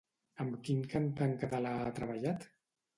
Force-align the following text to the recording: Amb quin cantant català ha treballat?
Amb 0.45 0.55
quin 0.69 0.81
cantant 0.95 1.37
català 1.45 1.77
ha 1.85 1.95
treballat? 2.03 2.53